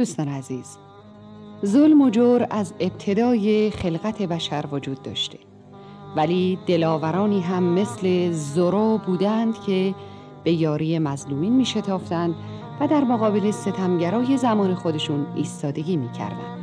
[0.00, 0.78] دوستان عزیز
[1.64, 5.38] ظلم و جور از ابتدای خلقت بشر وجود داشته
[6.16, 9.94] ولی دلاورانی هم مثل زورو بودند که
[10.44, 12.34] به یاری مظلومین می شتافتند
[12.80, 16.58] و در مقابل ستمگرای زمان خودشون ایستادگی می کردند.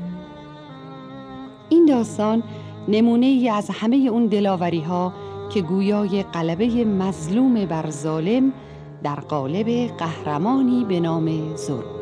[1.69, 2.43] این داستان
[2.87, 5.13] نمونه ای از همه اون دلاوری ها
[5.49, 8.53] که گویای قلبه مظلوم بر ظالم
[9.03, 9.67] در قالب
[9.97, 11.96] قهرمانی به نام زور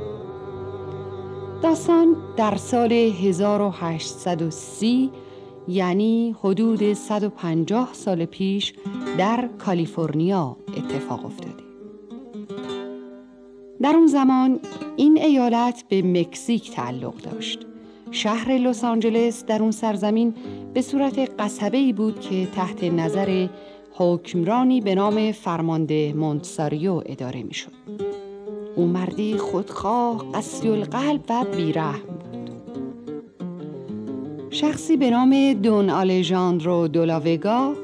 [1.65, 5.11] داستان در سال 1830
[5.67, 8.73] یعنی حدود 150 سال پیش
[9.17, 11.63] در کالیفرنیا اتفاق افتاده
[13.81, 14.59] در اون زمان
[14.95, 17.59] این ایالت به مکزیک تعلق داشت
[18.11, 20.33] شهر لس آنجلس در اون سرزمین
[20.73, 23.47] به صورت قصبه ای بود که تحت نظر
[23.93, 27.51] حکمرانی به نام فرمانده مونتساریو اداره می.
[28.75, 32.49] او مردی خودخواه، قسی القلب و بیرحم بود.
[34.49, 37.75] شخصی به نام دون آلژاندرو دولاوگا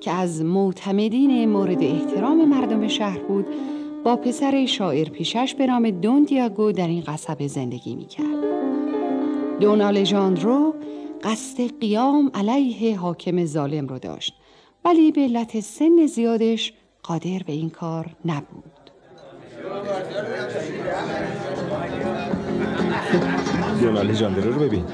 [0.00, 3.46] که از معتمدین مورد احترام مردم شهر بود
[4.04, 8.42] با پسر شاعر پیشش به نام دون دیاگو در این قصبه زندگی می کرد.
[9.60, 10.74] دون آلژاندرو
[11.22, 14.34] قصد قیام علیه حاکم ظالم رو داشت
[14.84, 16.72] ولی به علت سن زیادش
[17.02, 18.81] قادر به این کار نبود
[23.80, 24.84] دونال جاندرو رو ببین.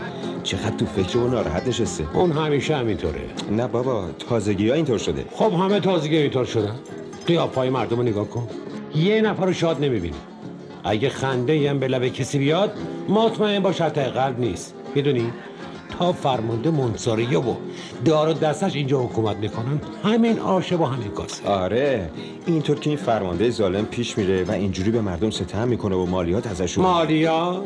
[0.43, 2.05] چقدر تو فکر و ناراحت نشسته.
[2.15, 3.21] اون همیشه همینطوره.
[3.51, 5.25] نه بابا تازگی ها اینطور شده.
[5.33, 6.75] خب همه تازگی اینطور شدن.
[7.27, 8.49] قیافای مردم رو نگاه کن.
[8.95, 10.17] یه نفر رو شاد نمی‌بینی.
[10.84, 12.73] اگه خنده هم به لب کسی بیاد
[13.09, 14.75] مطمئن باش حتی قلب نیست.
[14.95, 15.33] می‌دونی؟
[15.98, 17.54] تا فرمانده منصاریه و
[18.04, 19.80] دار دستش اینجا حکومت می‌کنن.
[20.04, 22.10] همین آشه با همین کاسه آره.
[22.46, 26.46] اینطور که این فرمانده ظالم پیش میره و اینجوری به مردم ستم می‌کنه و مالیات
[26.46, 27.62] ازشون مالیات؟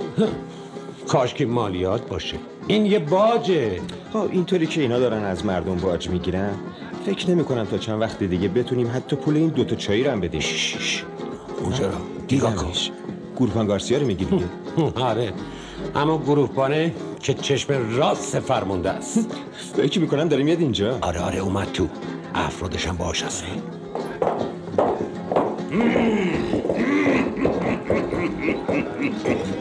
[1.08, 2.36] کاش که مالیات باشه.
[2.66, 3.80] این یه باجه.
[4.12, 6.54] ها اینطوری که اینا دارن از مردم باج می‌گیرن.
[7.06, 10.20] فکر نمی کنم تا چند وقت دیگه بتونیم حتی پول این دوتا چایی رو هم
[10.20, 10.42] بدیم.
[11.62, 11.94] اونجا رو.
[12.28, 12.72] دیگاه کن.
[13.36, 14.44] گروپان گارسیا رو میگی دیگه
[15.10, 15.32] آره.
[15.94, 19.36] اما گروهبانه که چشم راست فرمونده است.
[19.76, 20.98] فکر می‌کنم داره میاد اینجا.
[21.00, 21.88] آره آره اومد تو.
[22.34, 23.46] افرادش هم باش هسته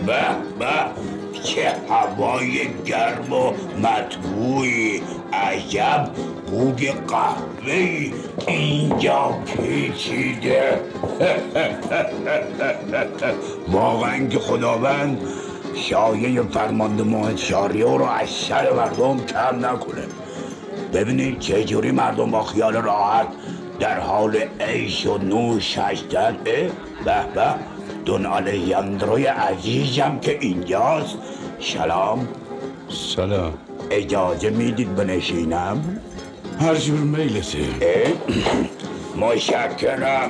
[0.05, 0.21] به
[0.59, 1.01] به.
[1.43, 5.01] چه هوای گرم و مطبوعی.
[5.33, 6.09] عجب
[6.47, 8.11] بوگ قهوه
[8.47, 10.79] اینجا پیچیده.
[13.71, 15.21] واقعا که خداوند
[15.75, 20.03] شایه فرمانده ماه شاریو رو از سر مردم کم نکنه.
[20.93, 23.27] ببینید چه جوری مردم با خیال راحت
[23.79, 26.71] در حال عیش و نوش هستن به
[27.05, 27.55] به.
[28.05, 31.17] دون آلیاندروی عزیزم که اینجاست.
[31.59, 32.27] سلام.
[33.15, 33.53] سلام.
[33.91, 35.99] اجازه می‌دید بنشینم؟
[36.59, 37.59] هر جور میلته
[39.17, 40.29] مشکرم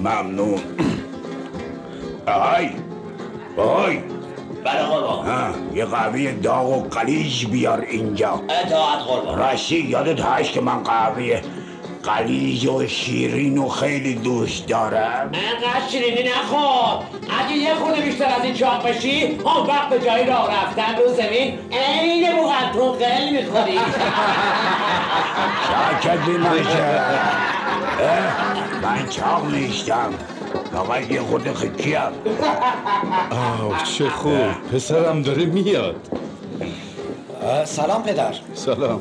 [0.00, 0.60] ممنون.
[2.26, 2.70] آهای.
[3.56, 3.98] آهای.
[4.64, 5.26] بله قربان.
[5.26, 8.40] ها یه قهوه داغ و قلیج بیار اینجا.
[8.64, 9.38] اطاعت قربان.
[9.38, 11.40] راستی یادت هست که من قهوه
[12.02, 17.04] قلیج و شیرین و خیلی دوست دارم؟ انقدر شیرینی نخور
[17.40, 21.14] اگه یه خونه بیشتر از این چاق بشی اون وقت به جای راه رفتن رو
[21.14, 22.26] زمین عین
[22.72, 23.78] تو قل می‌خوری.
[25.68, 26.36] شاکت بی
[28.82, 30.14] من چاق نیستم.
[30.84, 31.96] فقط یه خود خکیم
[33.30, 34.32] آه چه خوب.
[34.72, 35.96] پسرم داره میاد.
[37.64, 38.34] سلام پدر.
[38.54, 39.00] سلام.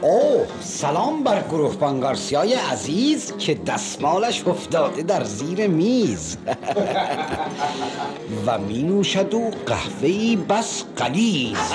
[0.00, 6.36] اوه سلام بر گروه بانگارسیای عزیز که دستمالش افتاده در زیر میز.
[8.46, 11.72] و می نوشد و قهوهی بس قلیز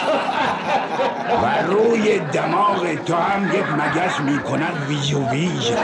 [1.44, 5.72] و روی دماغ تو هم یک مگس می کند ویژ و ویژ.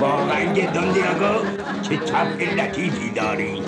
[0.00, 0.44] واقعا
[0.74, 1.44] دون دیاگو
[1.82, 3.62] چه طبع لطیفی داری.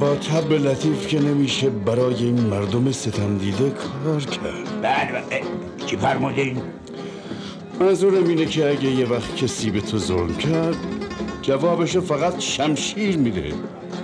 [0.00, 4.82] با تب لطیف که نمیشه برای این مردم ستم دیده کار کرد.
[4.82, 5.42] بله
[5.86, 6.56] چی فرمودین؟
[7.80, 10.76] منظورم اینه که اگه یه وقت کسی به تو ظلم کرد
[11.42, 13.52] جوابش فقط شمشیر میده.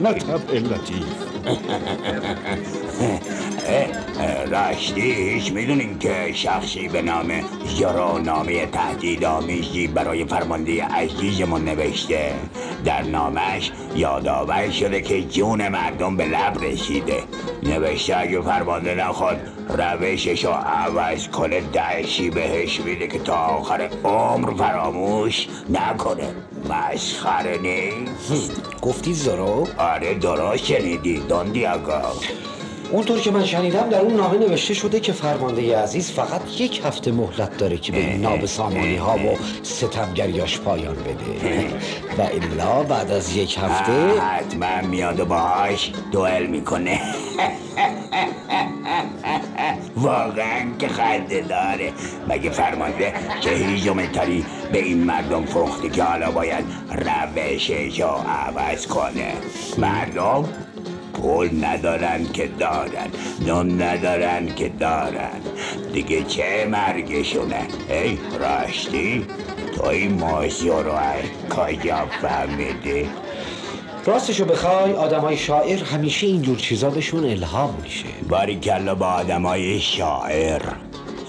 [0.00, 1.06] نه طبع لطیف.
[4.50, 7.32] راستی هیچ می‌دونین که شخصی به نام
[7.78, 12.34] یارو نامه تهدید آمیزی برای فرمانده عزیزمون نوشته.
[12.84, 17.22] در نامش یادآور شده که جون مردم به لب رسیده.
[17.62, 24.54] نوشته اگه فرمانده نخواد روشش رو عوض کنه دهشی بهش میده که تا آخر عمر
[24.54, 26.28] فراموش نکنه.
[26.70, 28.62] مسخره نیست.
[28.82, 31.18] گفتی زورو؟ آره درست شنیدی.
[31.18, 32.02] داندی آقا.
[32.92, 37.12] اونطور که من شنیدم در اون نامه نوشته شده که فرمانده عزیز فقط یک هفته
[37.12, 41.68] مهلت داره که به این نابسامانی ها و ستمگریاش پایان بده.
[42.18, 47.00] و الا بعد از یک هفته حتما میاد و باهاش دوئل می‌کنه.
[49.96, 51.92] واقعا که خنده داره.
[52.28, 58.86] مگه فرمانده که هیچ تری به این مردم فروخته که حالا باید روشش رو عوض
[58.86, 59.32] کنه؟
[59.78, 60.65] مردم
[61.14, 63.08] پول ندارن که دارن
[63.46, 65.40] نون ندارن که دارن.
[65.92, 69.26] دیگه چه مرگشونه؟ ای راشتی
[69.76, 73.08] تو این موضوع رو از کجا فهمیدی؟
[74.06, 78.06] راستشو بخوای آدمای شاعر همیشه اینجور چیزا بهشون الهام میشه.
[78.28, 80.62] باری کلا با آدمای شاعر.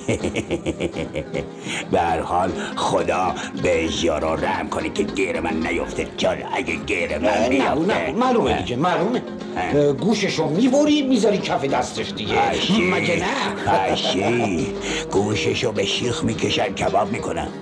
[1.91, 6.07] به هر حال خدا به یارو رحم کنه که گیر من نیفته.
[6.17, 9.21] چون اگه گیر من نه نه بیفته معلومه دیگه معلومه.
[9.93, 12.35] گوششو می‌بری می‌ذاری کف دستش دیگه.
[12.93, 14.67] مگه نه؟ اشی
[15.11, 17.47] گوششو به شیخ می‌کشن کباب می‌کنن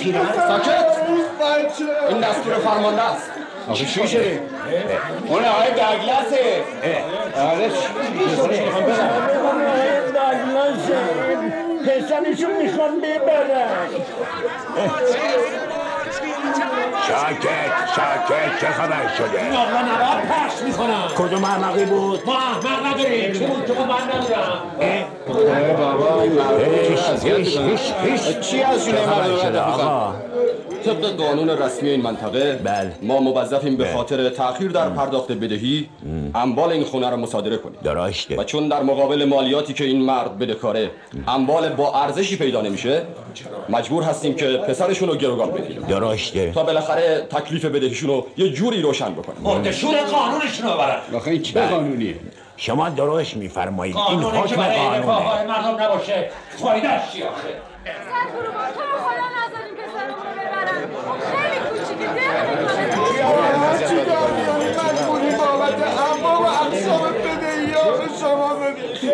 [0.00, 0.96] پیرمرد ساکت.
[2.08, 3.30] این دستور فرمانده است.
[3.68, 4.42] آخه چی شده؟
[5.26, 6.62] اون آقای دگلسه.
[7.36, 7.70] آره
[11.86, 13.88] پسرشو می‌خوان ببرن
[17.08, 21.08] ساکت ساکت چه خبر شده؟ نقل نوار پخش می‌کنم.
[21.18, 23.32] کدوم احمقی بود؟ ما احمق نداریم.
[23.32, 24.60] چه بود؟ که من ندارم.
[28.40, 30.14] چی از جونه مردم شده آقا؟
[30.84, 32.92] طبق قانون رسمی این منطقه بله.
[33.02, 35.88] ما موظفیم به خاطر تأخیر در پرداخت بدهی
[36.34, 37.78] اموال این خونه را مصادره کنیم.
[37.82, 38.36] درشته.
[38.36, 40.90] و چون در مقابل مالیاتی که این مرد بدهکاره
[41.28, 43.02] اموال با ارزشی پیدا نمیشه
[43.68, 45.82] مجبور هستیم که پسرشون رو گروگان بگیریم.
[45.82, 46.52] درشته.
[46.52, 49.42] تا بالاخره تکلیف بدهیشون رو یه جوری روشن بکنیم.
[49.42, 52.14] مردشور قانونشون رو برن آخه این چه قانونیه؟
[52.56, 53.96] شما درست میفرمایید.
[53.96, 55.06] این حکم قانونه.
[55.46, 57.48] مردم نباشه فایدهش چی آخه
[57.84, 60.76] سرگروه ما تو رو خدا نذاریم پسرمون رو ببرن
[61.30, 62.19] خیلی کوچیکه دل می‌کنه مجبوری بابت اما و اقسام بدهی ها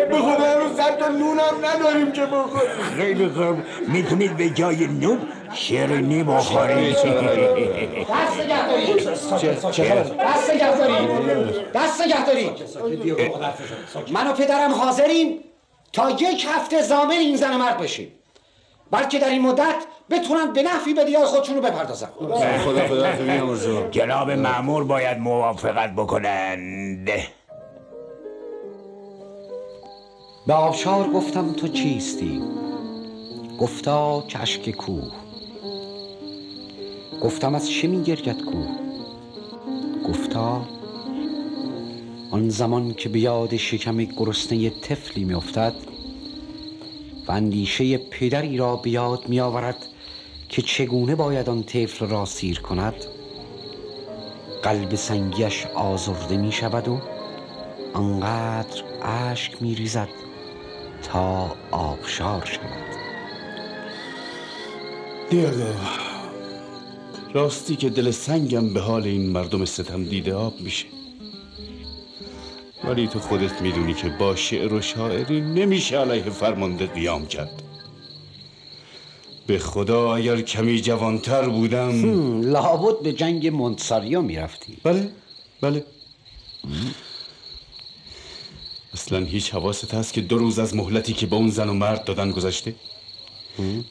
[0.09, 5.19] به خدا صد تا نونم نداریم که بخوریم خیلی خوب می‌تونید به جای نون
[5.53, 8.93] شیرینی بخورید دست نگه داری
[10.25, 10.95] دست نگه داری
[11.73, 13.31] دست نگه
[14.11, 15.39] من و پدرم حاضریم
[15.93, 18.11] تا یک هفته زامن این زن مرد بشیم
[18.91, 22.07] بلکه در این مدت بتونن به نحوی به دیای خودشون رو بپردازن.
[22.17, 27.09] خدا خدا جناب معمور باید موافقت بکنند.
[30.47, 32.41] به آبشار گفتم تو چیستی؟
[33.59, 35.11] گفتا چشک کوه.
[37.23, 38.67] گفتم از چه میگرید کوه؟
[40.09, 40.61] گفتا
[42.31, 45.73] آن زمان که به یاد شکم گرسنه طفلی میافتد
[47.27, 49.85] و اندیشه پدری را به یاد میآورد
[50.49, 53.05] که چگونه باید آن طفل را سیر کند
[54.63, 56.99] قلب سنگیش آزرده می شود و
[57.93, 60.09] آنقدر اشک می ریزد
[61.03, 62.87] تا آبشار شود.
[65.29, 65.63] دیاگو
[67.33, 70.85] راستی که دل سنگم به حال این مردم ستم دیده آب میشه.
[72.83, 77.63] ولی تو خودت می‌دونی که با شعر و شاعری نمیشه علیه فرمانده قیام کرد.
[79.47, 82.41] به خدا اگر کمی جوانتر بودم.
[82.41, 85.09] لابد به جنگ مونتساریا می رفتی بله
[85.61, 85.83] بله.
[88.93, 92.03] اصلا هیچ حواست هست که دو روز از مهلتی که به اون زن و مرد
[92.03, 92.75] دادن گذشته؟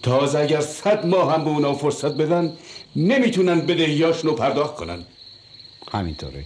[0.03, 2.57] تازه اگر صد ماه هم به اونا فرصت بدن
[2.97, 5.05] نمی‌تونن بدهیاشون رو پرداخت کنن.
[5.93, 6.45] همینطوره.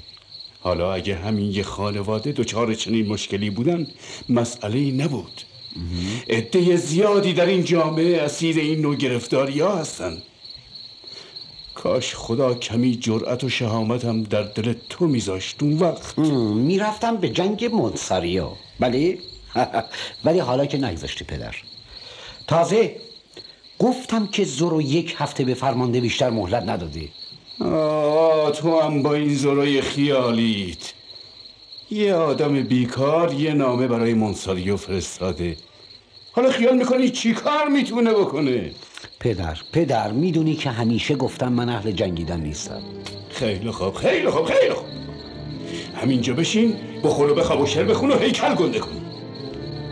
[0.60, 3.86] حالا اگه همین یه خانواده دچار چنین مشکلی بودن
[4.28, 5.42] مسئله نبود.
[6.28, 10.22] عده زیادی در این جامعه اسیر این نوع گرفتاری ها هستن.
[11.74, 16.18] کاش خدا کمی جرأت و شهامت هم در دل تو میذاشت اون وقت.
[16.18, 19.18] می رفتم به جنگ مونتساریا بله
[20.24, 21.56] ولی حالا که نگذاشتی پدر.
[22.46, 22.96] تازه
[23.78, 27.10] گفتم که زورو یک هفته به فرمانده بیشتر مهلت ندادی.
[28.50, 30.92] تو هم با این زورای خیالیت
[31.90, 35.56] یه آدم بیکار یه نامه برای منساریو فرستاده.
[36.32, 38.70] حالا خیال می‌کنی چی کار می‌تونه بکنه؟
[39.20, 42.82] پدر پدر می‌دونی که همیشه گفتم من اهل جنگیدن نیستم.
[43.30, 44.86] خیلی خوب خیلی خوب خیلی خوب.
[46.02, 49.00] همینجا بشین بخور و بخواب و شعر بخون و هیکل گنده کن.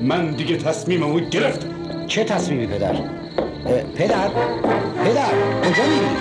[0.03, 2.07] من دیگه تصمیممو گرفتم.
[2.07, 2.93] چه تصمیمی پدر؟
[3.97, 4.29] پدر
[5.05, 6.17] پدر کجا میری؟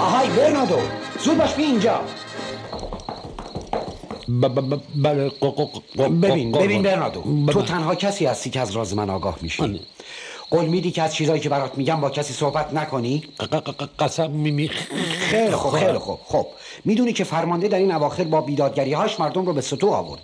[0.00, 0.78] آهای برنادو.
[1.24, 2.00] زود باش بی اینجا.
[4.94, 5.30] بله
[5.96, 9.80] ببین ببین برنادو تو تنها کسی هستی که از راز من آگاه میشی.
[10.50, 13.22] قول میدی که از چیزایی که برات میگم با کسی صحبت نکنی؟
[13.98, 16.46] قسم میمی خیلی خوب خیلی خوب خب.
[16.84, 20.20] می‌دونی که فرمانده در این اواخر با بیدادگری هاش مردم رو به سطوح آورد.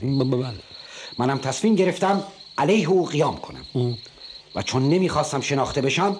[1.18, 2.22] منم تصمیم گرفتم
[2.58, 3.96] علیه او قیام کنم.
[4.54, 6.16] و چون نمی‌خواستم شناخته بشم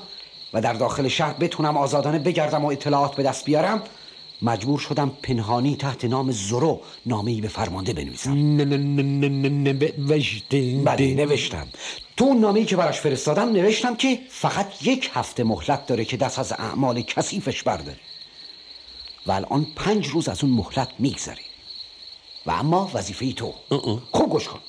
[0.53, 3.83] و در داخل شهر بتونم آزادانه بگردم و اطلاعات به دست بیارم
[4.43, 8.57] مجبور شدم پنهانی تحت نام زرو نامه‌ای به فرمانده بنویسم.
[10.85, 11.69] بله نوشتم.
[12.17, 16.39] تو اون نامه‌ای که براش فرستادم نوشتم که فقط یک هفته مهلت داره که دست
[16.39, 17.99] از اعمال کثیفش برداره.
[19.27, 21.43] و الان پنج روز از اون مهلت میگذره.
[22.47, 23.55] و اما وظیفه تو.
[24.13, 24.61] خوب گوش کن.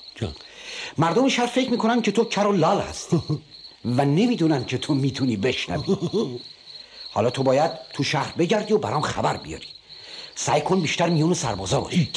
[0.97, 3.21] مردم شهر فکر می‌کنن که تو کر و لال هستی.
[3.85, 5.97] و نمی‌دونن که تو می‌تونی بشنوی.
[7.11, 9.67] حالا تو باید تو شهر بگردی و برام خبر بیاری.
[10.35, 12.09] سعی کن بیشتر میون سربازا باشی.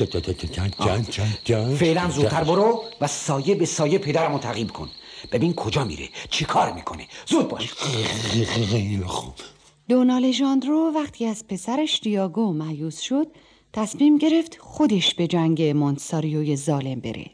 [1.78, 4.88] فعلا زودتر برو و سایه به سایه پدرمو تعقیب کن.
[5.32, 7.06] ببین کجا میره چی کار می‌کنه.
[7.26, 7.72] زود باش.
[7.72, 9.34] خیلی خوب.
[9.88, 13.26] دون آلژاندرو وقتی از پسرش دیاگو مایوس شد
[13.72, 17.30] تصمیم گرفت خودش به جنگ مونتساریوی ظالم بره.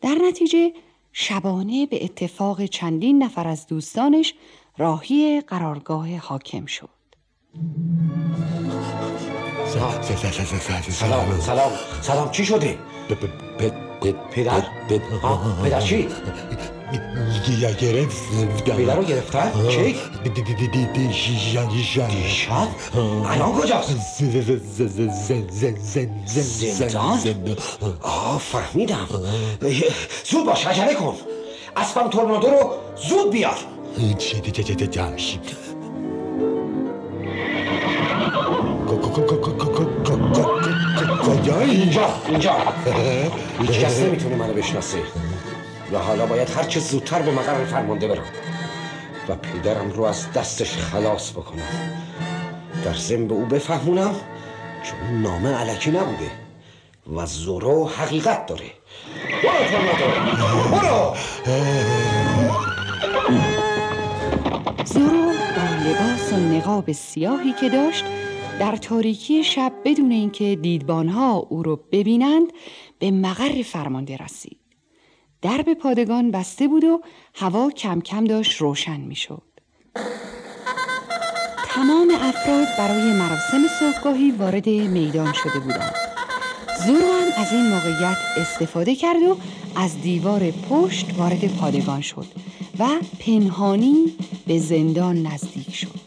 [0.00, 0.72] در نتیجه
[1.12, 4.34] شبانه به اتفاق چندین نفر از دوستانش
[4.78, 6.88] راهی قرارگاه حاکم شد
[10.90, 12.78] سلام سلام سلام چی شده
[14.30, 14.62] پدر
[15.22, 16.08] آه، پدر چی
[18.76, 19.96] پدر رو گرفتن چی
[22.08, 22.68] دیشب
[23.30, 24.22] الان کجاست
[26.66, 27.18] زندان
[28.02, 29.08] آه فهمیدم
[30.24, 31.14] زود باش عجله کن
[31.76, 32.74] اسبم تورنادو رو
[33.08, 33.58] زود بیار
[41.60, 42.56] اینجا اینجا
[43.60, 44.98] هیچ کس نمی‌تونه منو بشناسه
[45.92, 48.24] و حالا باید هرچه زودتر به مقر فرمانده برم
[49.28, 51.62] و پدرم رو از دستش خلاص بکنم
[52.84, 54.14] در ضمن به او بفهمونم
[54.82, 56.30] چون نامه علکی نبوده
[57.16, 58.70] و زورو حقیقت داره
[60.42, 61.14] برو برو
[64.86, 68.04] زورو با لباس و نقاب سیاهی که داشت
[68.60, 72.46] در تاریکی شب بدون اینکه دیدبانها او را ببینند
[72.98, 74.58] به مقر فرمانده رسید
[75.42, 77.00] درب پادگان بسته بود و
[77.34, 79.42] هوا کم کم داشت روشن می‌شد.
[81.68, 85.94] تمام افراد برای مراسم صبحگاهی وارد میدان شده بودند.
[86.86, 89.36] زورو هم از این موقعیت استفاده کرد و
[89.76, 92.26] از دیوار پشت وارد پادگان شد
[92.78, 92.88] و
[93.20, 94.12] پنهانی
[94.46, 96.06] به زندان نزدیک شد.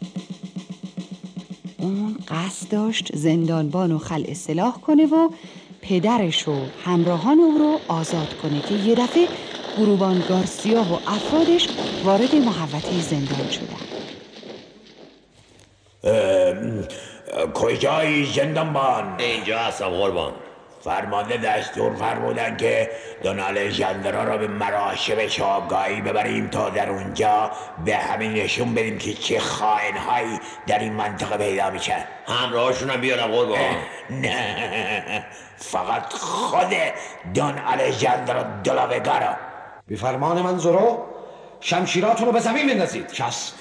[1.77, 5.29] اون قصد داشت زندانبان و خل اصلاح کنه و
[5.81, 9.27] پدرش و همراهان او رو آزاد کنه که یه دفعه
[9.77, 11.67] گروبان گارسیا و افرادش
[12.03, 13.85] وارد محوطه زندان شدن.
[17.53, 20.33] کجایی زندانبان؟ اینجا هستم قربان.
[20.81, 22.89] فرمانده دستور فرمودن که
[23.23, 27.51] دونال ژندرا را به مراشب چابگاهی ببریم تا در اونجا
[27.85, 33.31] به همین نشون بدیم که چه خائنهایی در این منطقه پیدا میشن همراهشون هم بیارم
[33.31, 33.59] قربان.
[34.09, 35.25] نه.
[35.57, 36.75] فقط خود
[37.33, 39.35] دون الژندرا دلاوگارا
[39.87, 41.05] به فرمان من زورو
[41.61, 43.13] شمشیراتون رو به زمین بندازید.
[43.13, 43.51] کس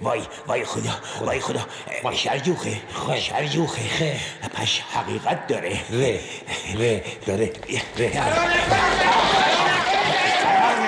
[0.00, 0.90] وای وای خدا
[1.20, 1.60] وای خدا.
[2.12, 2.76] شرجوخه
[3.20, 3.82] شرجوخه.
[4.54, 5.80] پش حقیقت داره.
[5.90, 6.20] ره
[6.78, 7.52] ره داره.
[7.98, 8.12] ره.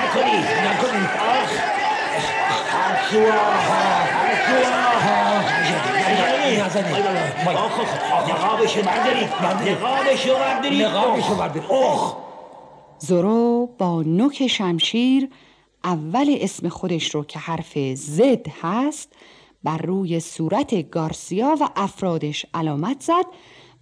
[0.05, 1.07] نکنی نکنی.
[1.31, 1.51] آخ.
[8.29, 12.17] نقابشو بردارید نقابشو بردارید نقابشو بردارید اوه.
[12.99, 15.29] زورو با نوک شمشیر
[15.85, 19.13] اول اسم خودش رو که حرف زد هست
[19.65, 23.25] بر روی صورت گارسیا و افرادش علامت زد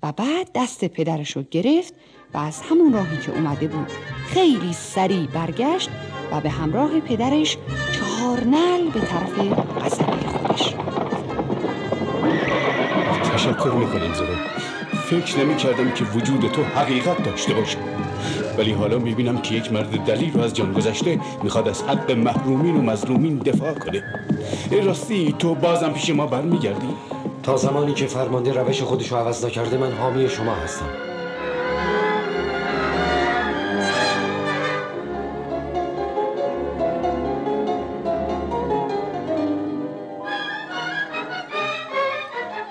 [0.03, 1.95] و بعد دست پدرش رو گرفت
[2.35, 3.87] و از همون راهی که اومده بود
[4.27, 5.91] خیلی سریع برگشت
[6.33, 7.57] و به همراه پدرش
[7.93, 9.39] چهار نل به طرف
[9.85, 10.75] قصبه خودش.
[13.33, 14.35] تشکر می‌کنم زرو
[15.11, 17.79] فکر نمی کردم که وجود تو حقیقت داشته باشه.
[18.59, 22.77] ولی حالا می‌بینم که یک مرد دلیل رو از جان گذشته می‌خواد از حق محرومین
[22.77, 24.03] و مظلومین دفاع کنه.
[24.71, 26.89] ای راستی تو بازم پیش ما برمیگردی؟
[27.43, 30.85] تا زمانی که فرمانده روش خودش رو عوض نکرده من حامی شما هستم.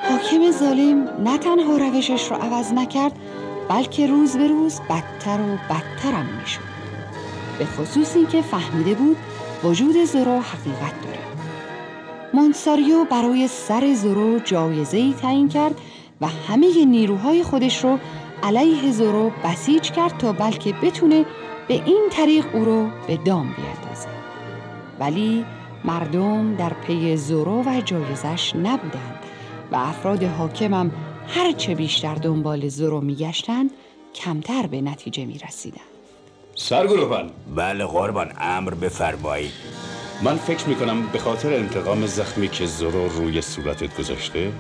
[0.10, 3.12] حاکم ظالم نه تنها روشش رو عوض نکرد
[3.70, 6.62] بلکه روز به روز بدتر و بدترم می‌شد.
[7.60, 9.18] به خصوص اینکه فهمیده بود
[9.64, 11.20] وجود زورو حقیقت داره.
[12.34, 15.76] مونساریو برای سر زورو جایزه ای تعیین کرد
[16.22, 18.00] و همه نیروهای خودش رو
[18.44, 21.26] علیه زورو بسیج کرد تا بلکه بتونه
[21.68, 24.08] به این طریق او رو به دام بیاندازه.
[25.00, 25.46] ولی
[25.86, 29.20] مردم در پی زورو و جایزش نبودند
[29.72, 30.92] و افراد حاکمم
[31.28, 33.72] هرچه بیشتر دنبال زورو میگشتند
[34.14, 35.82] کمتر به نتیجه می‌رسیدند
[36.56, 39.52] سرگروهان بله قربان امر بفرمایید.
[40.24, 44.52] من فکر می‌کنم به خاطر انتقام زخمی که زورو روی صورتت گذاشته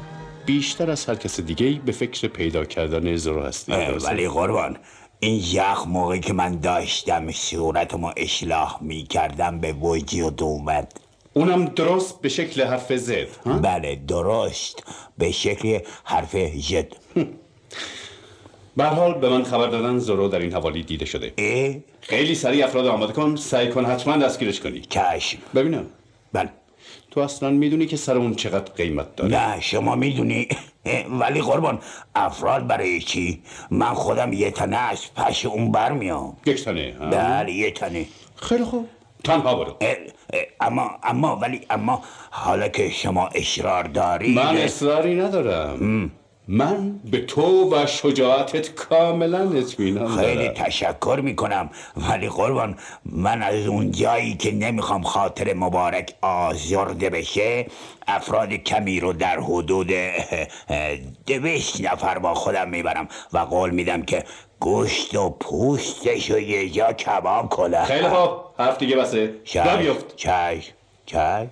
[0.45, 4.77] بیشتر از هر کس دیگه به فکر پیدا کردن زورو هستی؟ ولی قربان
[5.19, 11.06] این یخ موقعی که من داشتم صورتمو اصلاح می کردم به وجود اومد.
[11.37, 14.83] اونم درست به شکل حرف زد ها؟ بله درست.
[15.17, 16.93] به شکل حرف جد
[18.77, 21.33] به حال به من خبر دادن زورو در این حوالی دیده شده.
[21.37, 24.81] اه خیلی سریع افراد آماده کن سعی کن حتما دستگیرش کنی.
[24.81, 25.37] چشم.
[25.55, 25.85] ببینم.
[26.33, 26.49] بله.
[27.11, 30.47] تو اصلا می‌دونی که سر اون چقدر قیمت داره؟ نه شما می‌دونی.
[31.21, 31.79] ولی قربان
[32.15, 33.41] افراد برای چی؟
[33.71, 36.37] من خودم یه تنه از پش اون برمیام.
[36.45, 38.05] یک تنه؟ بله یه تنه.
[38.35, 38.87] خیلی خوب.
[39.23, 39.75] تنها برو.
[40.61, 46.11] اما اما ولی اما حالا که شما اصرار داری من اصراری ندارم.
[46.49, 50.53] من به تو و شجاعتت کاملا اطمینان خیلی دارم.
[50.53, 51.69] تشکر می‌کنم.
[52.09, 57.65] ولی قربان من از اون جایی که نمی‌خوام خاطر مبارک آزرده بشه
[58.07, 59.91] افراد کمی رو در حدود
[61.25, 64.23] دویست نفر با خودم می‌برم و قول میدم که
[64.59, 68.29] گوشت و پوستش رو یه جا کباب کنم خیلی خوب.
[68.57, 69.33] حرف دیگه بسه.
[69.55, 70.15] را بیفت.
[70.15, 70.61] چای
[71.05, 71.47] چای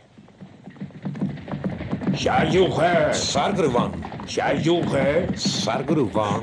[2.18, 5.28] شرجوخه سرگروان سرگروان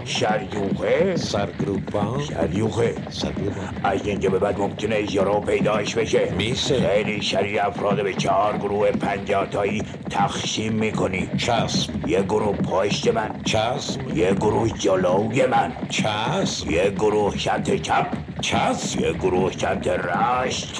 [0.05, 6.35] شرجوخه سرگروان شرجوخه سرگروان از اینجا به بعد ممکنه یارو پیداش بشه.
[6.39, 6.89] میشه.
[6.89, 11.29] خیلی شریع افراد به چهار گروه پنجاه تایی تقسیم می‌کنی.
[11.37, 12.09] چسب.
[12.09, 13.31] یه گروه پشت من.
[13.45, 14.17] چسب.
[14.17, 15.73] یه گروه جلوی من.
[15.89, 16.71] چسب.
[16.71, 18.07] یه گروه سمت چپ.
[18.41, 19.01] چسب.
[19.01, 20.75] یه گروه سمت راست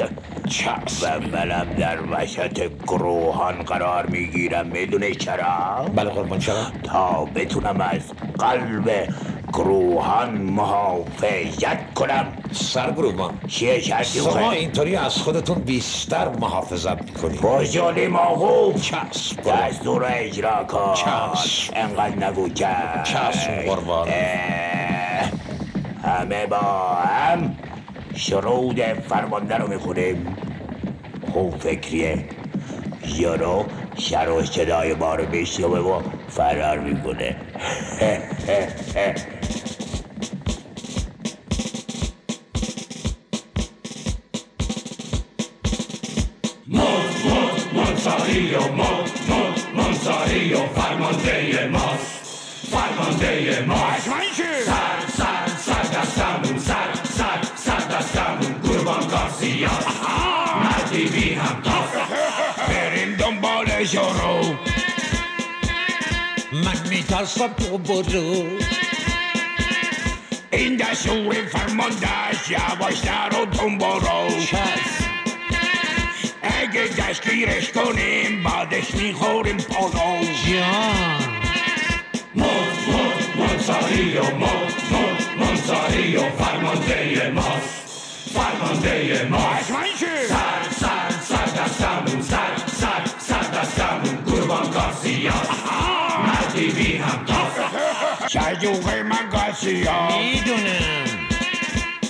[0.49, 4.67] چسب و منم در وسط گروهان قرار می‌گیرم.
[4.67, 8.01] می‌دونه چرا؟ بله قربان چرا؟ تا بتونم از
[8.39, 9.09] قلب
[9.53, 12.27] گروهان محافظت کنم.
[12.53, 17.41] سرگروان چیه شرطی شما اینطوری از خودتون بیشتر محافظت می‌کنید.
[17.41, 20.95] بزرگ موقوف چسب دستور اجرا کن.
[20.95, 21.73] چشم.
[21.77, 24.09] انقدر نگو چشم چشم قربان.
[26.05, 26.59] همه با
[27.05, 27.57] هم
[28.23, 30.37] شرود فرمانده رو می‌خونیم.
[31.33, 32.25] خوب فکریه.
[33.17, 33.65] یارو
[33.99, 37.37] شر و صدای ما رو بشنوه و فرار می‌کنه.
[53.23, 53.73] بریم
[67.23, 68.45] من میترسم تو برو
[70.53, 75.13] این دستور فرماندهش یواشتر و دنبالو چسب
[76.43, 81.33] اگه دستگیرش کنیم بعدش می‌خوریم پالو جان
[89.53, 90.23] حتما چه؟
[95.13, 95.62] شجوقه
[99.65, 101.05] من گاسیا می‌دونم.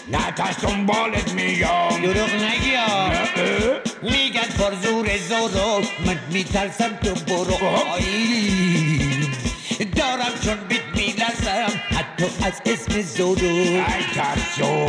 [0.08, 2.02] نه تاش دنبالت میام.
[2.02, 3.10] دروغ نگیا
[4.02, 8.04] میگن پر زور زورو من میترسم تو برو آی
[9.96, 13.46] دارم چون بیت میلرزم حتی از اسم زورو.
[13.46, 13.80] ای
[14.14, 14.88] ترسو.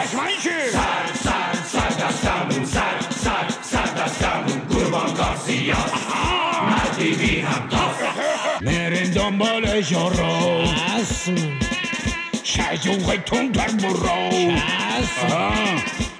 [0.00, 0.99] حتما چه؟
[6.70, 7.94] مردی بی همتاز
[8.60, 10.64] میرین دنبال جارو
[12.44, 14.30] شجوه تون در برو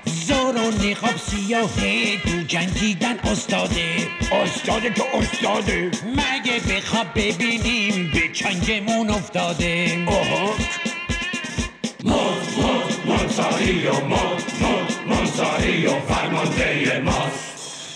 [0.04, 9.98] زورو نقاب سیاهه تو جنگیدن استاده استاده که استاده مگه بخواب ببینیم به چنگمون افتاده
[10.06, 10.54] آها
[12.04, 17.49] مز مز منصاری و مز مز منصاری و فرمانده ماست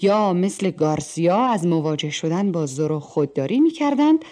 [0.00, 4.24] یا مثل گارسیا از مواجه شدن با زورو خودداری می کردند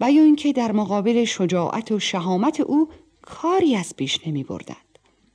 [0.00, 2.88] و یا اینکه در مقابل شجاعت و شهامت او
[3.22, 4.76] کاری از پیش نمی بردند.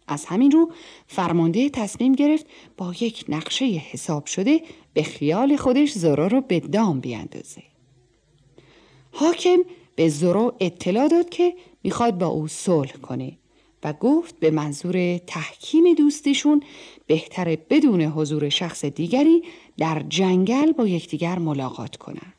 [0.08, 0.71] از همین رو
[1.08, 2.45] فرمانده تصمیم گرفت
[2.78, 4.62] با یک نقشه حساب شده
[4.93, 7.63] به خیال خودش زورو رو به دام بیاندازه.
[9.12, 9.58] حاکم
[9.95, 13.38] به زورو اطلاع داد که می‌خواد با او صلح کنه
[13.86, 16.63] و گفت به منظور تحکیم دوستیشون
[17.08, 19.43] بهتره بدون حضور شخص دیگری
[19.78, 22.34] در جنگل با یکدیگر ملاقات کنند.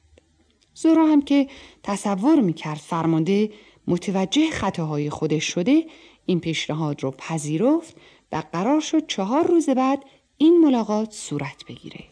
[0.75, 1.49] زورا هم که
[1.83, 3.51] تصور می‌کرد فرمانده
[3.87, 5.85] متوجه خطاهای خودش شده
[6.27, 7.97] این پیشنهاد رو پذیرفت
[8.33, 10.05] و قرار شد چهار روز بعد
[10.39, 12.05] این ملاقات صورت بگیره.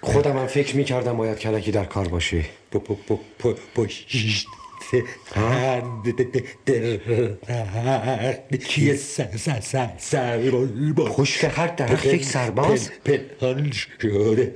[0.00, 2.44] خودم هم فکر می‌کردم باید کلکی در کار باشه
[3.74, 4.06] پشت
[8.68, 10.38] کیه سر سر سر
[11.48, 14.54] هر درخت یک سرباز پنهان شده.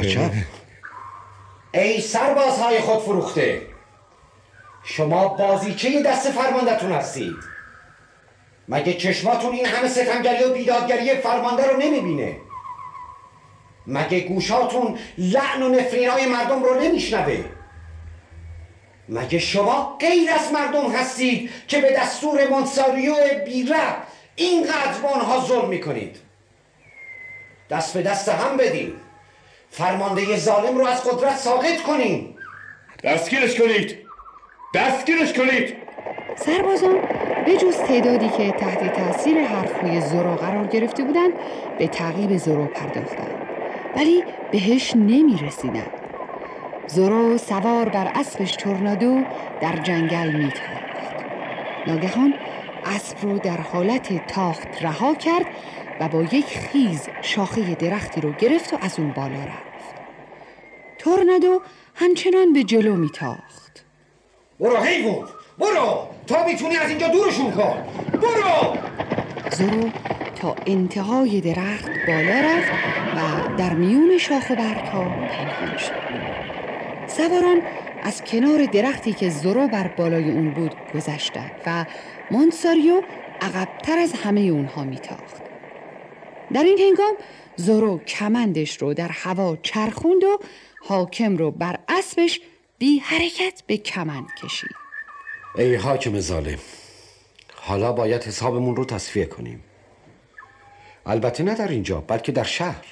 [0.00, 0.30] عجب.
[1.74, 3.62] ای سربازهای خود فروخته.
[4.84, 7.57] شما بازیچه دست فرماندهتون هستید.
[8.68, 12.36] مگه چشماتون این همه ستمگری و بیدادگری فرمانده رو نمی‌بینه؟
[13.86, 17.44] مگه گوشاتون لعن و نفرین های مردم رو نمیشنوه؟
[19.08, 23.14] مگه شما غیر از مردم هستید که به دستور مونساریو
[23.46, 23.96] بیرب
[24.36, 26.16] اینقدر به آنها ظلم می‌کنید؟
[27.70, 28.92] دست به دست هم بدین.
[29.70, 32.34] فرمانده ظالم رو از قدرت ساقط کنین.
[33.04, 33.98] دستگیرش کنید.
[34.74, 35.87] دستگیرش کنید.
[36.40, 36.98] سربازان
[37.46, 41.32] به جز تعدادی که تحت تاثیر حرفهای زورو قرار گرفته بودند
[41.78, 43.34] به تعقیب زورو پرداختند.
[43.96, 45.90] ولی بهش نمی رسیدند
[46.86, 49.24] زورو سوار بر اسبش تورنادو
[49.60, 51.24] در جنگل می تاخت.
[51.86, 52.34] ناگهان
[52.84, 55.46] اسب رو در حالت تاخت رها کرد
[56.00, 59.94] و با یک خیز شاخه درختی رو گرفت و از اون بالا رفت.
[60.98, 61.62] تورنادو
[61.94, 63.84] همچنان به جلو می تاخت
[64.60, 67.84] برو حیوان برو تا می‌تونی از اینجا دورشون کن.
[68.12, 68.78] برو.
[69.50, 69.90] زورو
[70.36, 72.72] تا انتهای درخت بالا رفت
[73.16, 75.92] و در میون شاخ و برگها پنهان شد.
[77.06, 77.62] سواران
[78.02, 81.84] از کنار درختی که زورو بر بالای اون بود گذشتند و
[82.30, 83.02] مونساریو
[83.40, 85.42] عقبتر از همه اونها میتاخت.
[86.52, 87.14] در این هنگام
[87.56, 90.38] زورو کمندش رو در هوا چرخوند و
[90.88, 92.40] حاکم رو بر اسبش
[92.78, 94.77] بی حرکت به کمند کشید.
[95.58, 96.58] ای حاکم ظالم
[97.54, 99.62] حالا باید حسابمون رو تصفیه کنیم.
[101.06, 102.84] البته نه در اینجا بلکه در شهر.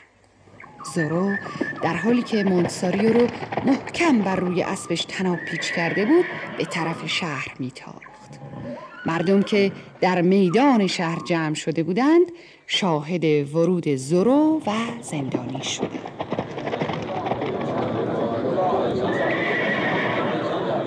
[0.94, 1.36] زورو
[1.82, 3.26] در حالی که مونساریو رو
[3.66, 6.24] محکم بر روی اسبش تناب پیچ کرده بود
[6.58, 8.40] به طرف شهر میتاخت.
[9.06, 12.26] مردم که در میدان شهر جمع شده بودند
[12.66, 13.24] شاهد
[13.54, 16.35] ورود زورو و زندانی شدند.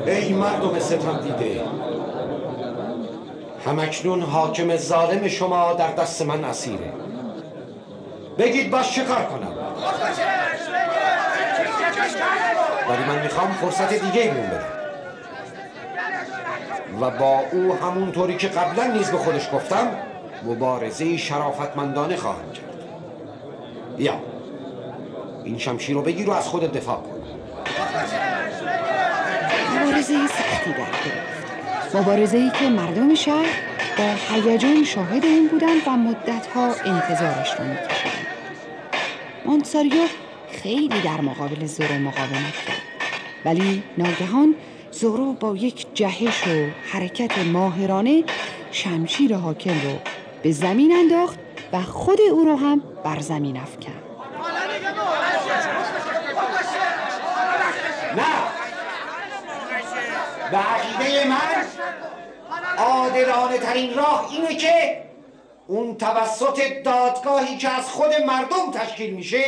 [0.06, 1.62] ای مردم ستم دیده.
[3.66, 6.94] همکنون حاکم ظالم شما در دست من اسیره.
[8.38, 9.54] بگید باش چه کار کنم؟
[12.90, 14.80] ولی من می‌خوام فرصت دیگه بون بدم
[17.02, 19.88] و با او همونطوری که قبلا نیز به خودش گفتم
[20.46, 22.66] مبارزه شرافتمندانه خواهم کرد.
[23.98, 24.14] یا
[25.44, 27.20] این شمشیر رو بگیر و از خودت دفاع کن.
[29.80, 31.96] مبارزه سختی در گرفت.
[31.96, 33.48] مبارزه ای که مردم شهر
[33.98, 38.28] با هیجان شاهد این بودند و مدتها انتظارش رو میکشیدند
[39.46, 40.04] مونساریو
[40.52, 42.82] خیلی در مقابل زورو مقاومت کرد.
[43.46, 44.56] ولی ناگهان
[44.92, 48.24] زورو با یک جهش و حرکت ماهرانه
[48.72, 50.00] شمشیر حاکم رو
[50.44, 51.40] به زمین انداخت
[51.74, 54.04] و خود او را هم بر زمین افکند
[58.18, 58.60] نه
[60.52, 61.66] به عقیده من
[62.78, 65.04] عادلانه ترین راه اینه که
[65.68, 69.44] اون توسط دادگاهی که از خود مردم تشکیل میشه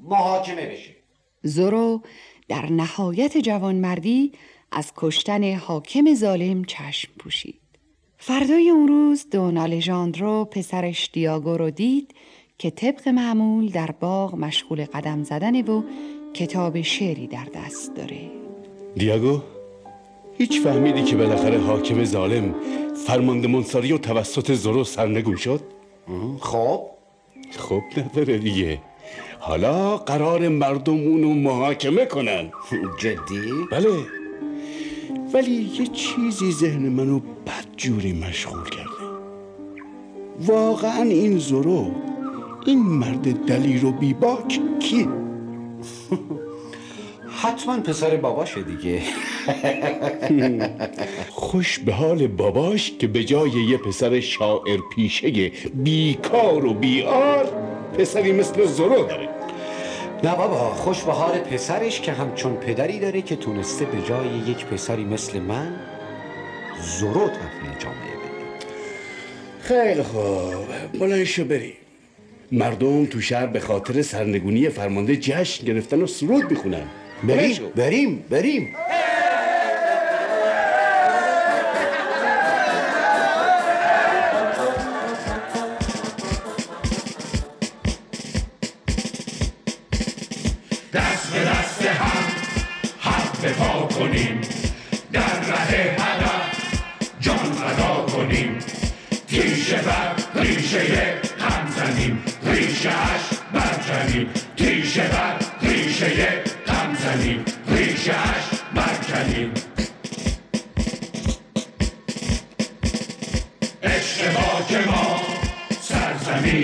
[0.00, 0.96] محاکمه بشه
[1.42, 2.02] زورو
[2.48, 4.32] در نهایت جوانمردی
[4.72, 7.60] از کشتن حاکم ظالم چشم پوشید.
[8.18, 12.14] فردای اون روز دون آلژاندرو پسرش دیاگو رو دید
[12.58, 15.82] که طبق معمول در باغ مشغول قدم زدن و
[16.34, 18.30] کتاب شعری در دست داره.
[18.96, 19.42] دیاگو
[20.38, 22.54] هیچ فهمیدی که بالاخره حاکم ظالم
[23.06, 25.60] فرمانده منصاری و توسط زورو سرنگون شد؟
[26.40, 26.80] خب
[27.58, 28.78] خب نداره دیگه
[29.38, 32.50] حالا قرار مردم اونو محاکمه کنن
[32.98, 33.88] جدی؟ بله
[35.34, 39.04] ولی یه چیزی ذهن منو بدجوری مشغول کرده
[40.46, 41.90] واقعا این زورو
[42.66, 45.08] این مرد دلیر و بیباک کیه؟
[47.44, 49.02] حتما پسر باباشه دیگه.
[51.30, 57.48] خوش به حال باباش که به جای یه پسر شاعر پیشه بیکار و بیار
[57.98, 59.28] پسری مثل زورو داره.
[60.24, 64.66] نه بابا خوش به حال پسرش که همچون پدری داره که تونسته به جای یک
[64.66, 65.76] پسری مثل من
[66.98, 68.34] زورو تحویل جامعه بده.
[69.60, 70.98] خیلی خوب.
[71.00, 71.72] بلنشو بریم
[72.52, 76.86] مردم تو شهر به خاطر سرنگونی فرمانده جشن گرفتن و سرود می‌خونن.
[77.22, 78.72] بريم بريم بريم.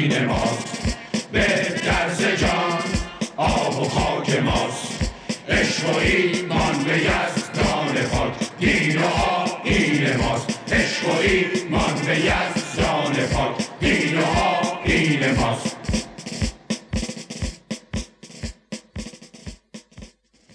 [0.01, 0.97] سرزمین ماست.
[1.33, 1.47] به
[1.87, 2.79] درز جان
[3.37, 5.13] آب و خاک ماست.
[5.49, 10.73] عشق و ایمان به یزدان پاک دین و آین ماست.
[10.73, 14.25] عشق و ایمان به یزدان پاک دین و
[14.85, 15.77] آین ماست.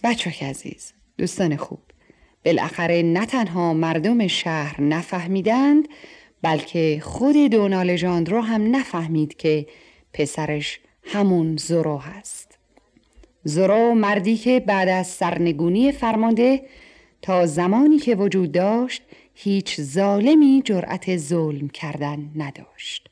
[0.04, 1.80] بچه عزیز دوستان خوب
[2.46, 5.88] بالاخره نه تنها مردم شهر نفهمیدند
[6.42, 9.66] بلکه خود دونال ژاندرو هم نفهمید که
[10.14, 12.58] پسرش همون زورو هست.
[13.44, 16.62] زورو مردی که بعد از سرنگونی فرمانده
[17.22, 19.02] تا زمانی که وجود داشت
[19.34, 23.05] هیچ ظالمی جرأت ظلم کردن نداشت.